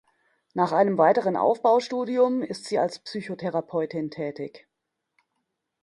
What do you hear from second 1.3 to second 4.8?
Aufbaustudium ist sie als Psychotherapeutin tätig.